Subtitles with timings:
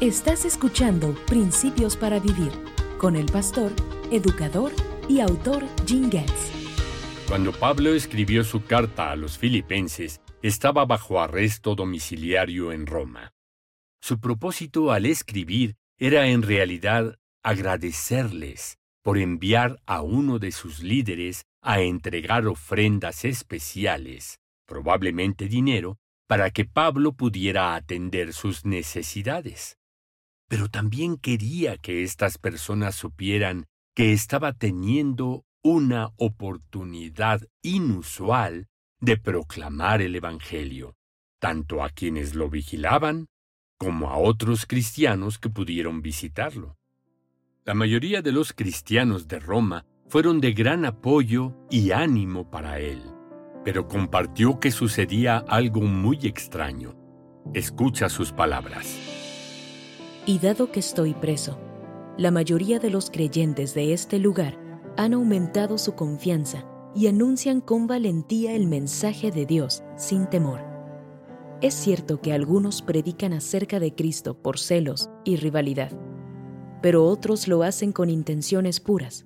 [0.00, 2.52] Estás escuchando Principios para Vivir
[2.98, 3.72] con el pastor,
[4.12, 4.70] educador
[5.08, 6.52] y autor Jim Getz.
[7.26, 13.32] Cuando Pablo escribió su carta a los filipenses, estaba bajo arresto domiciliario en Roma.
[14.00, 21.42] Su propósito al escribir era en realidad agradecerles por enviar a uno de sus líderes
[21.60, 29.74] a entregar ofrendas especiales, probablemente dinero, para que Pablo pudiera atender sus necesidades
[30.48, 38.68] pero también quería que estas personas supieran que estaba teniendo una oportunidad inusual
[39.00, 40.96] de proclamar el Evangelio,
[41.38, 43.26] tanto a quienes lo vigilaban
[43.76, 46.76] como a otros cristianos que pudieron visitarlo.
[47.64, 53.02] La mayoría de los cristianos de Roma fueron de gran apoyo y ánimo para él,
[53.64, 56.96] pero compartió que sucedía algo muy extraño.
[57.52, 59.17] Escucha sus palabras.
[60.28, 61.58] Y dado que estoy preso,
[62.18, 64.58] la mayoría de los creyentes de este lugar
[64.98, 70.60] han aumentado su confianza y anuncian con valentía el mensaje de Dios sin temor.
[71.62, 75.92] Es cierto que algunos predican acerca de Cristo por celos y rivalidad,
[76.82, 79.24] pero otros lo hacen con intenciones puras.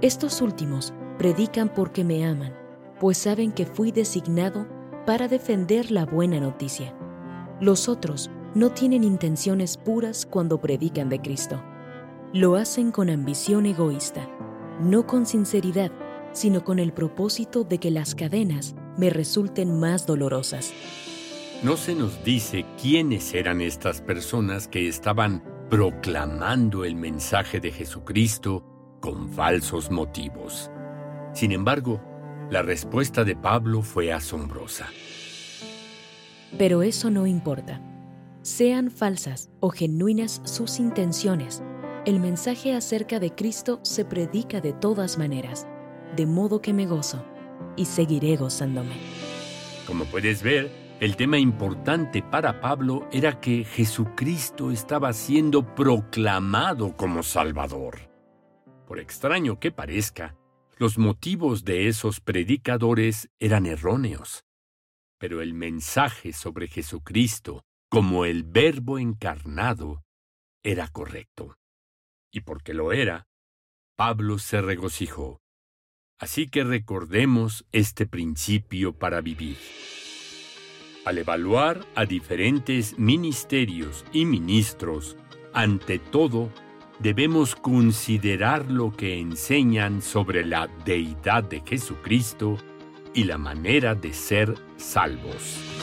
[0.00, 2.54] Estos últimos predican porque me aman,
[3.00, 4.68] pues saben que fui designado
[5.06, 6.94] para defender la buena noticia.
[7.60, 11.62] Los otros no tienen intenciones puras cuando predican de Cristo.
[12.32, 14.28] Lo hacen con ambición egoísta,
[14.80, 15.92] no con sinceridad,
[16.32, 20.72] sino con el propósito de que las cadenas me resulten más dolorosas.
[21.62, 28.64] No se nos dice quiénes eran estas personas que estaban proclamando el mensaje de Jesucristo
[29.00, 30.70] con falsos motivos.
[31.34, 32.00] Sin embargo,
[32.50, 34.88] la respuesta de Pablo fue asombrosa.
[36.58, 37.80] Pero eso no importa.
[38.42, 41.62] Sean falsas o genuinas sus intenciones,
[42.06, 45.66] el mensaje acerca de Cristo se predica de todas maneras,
[46.16, 47.22] de modo que me gozo
[47.76, 48.94] y seguiré gozándome.
[49.86, 50.70] Como puedes ver,
[51.00, 58.10] el tema importante para Pablo era que Jesucristo estaba siendo proclamado como Salvador.
[58.86, 60.34] Por extraño que parezca,
[60.78, 64.44] los motivos de esos predicadores eran erróneos.
[65.18, 70.04] Pero el mensaje sobre Jesucristo como el Verbo encarnado
[70.62, 71.56] era correcto.
[72.32, 73.26] Y porque lo era,
[73.96, 75.40] Pablo se regocijó.
[76.20, 79.58] Así que recordemos este principio para vivir.
[81.04, 85.16] Al evaluar a diferentes ministerios y ministros,
[85.52, 86.52] ante todo,
[87.00, 92.56] debemos considerar lo que enseñan sobre la deidad de Jesucristo
[93.14, 95.79] y la manera de ser salvos.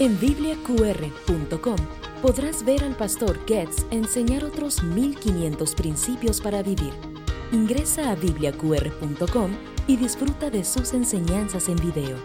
[0.00, 1.76] En bibliaqr.com
[2.20, 6.92] podrás ver al pastor Getz enseñar otros 1500 principios para vivir.
[7.52, 9.52] Ingresa a bibliaqr.com
[9.86, 12.16] y disfruta de sus enseñanzas en video.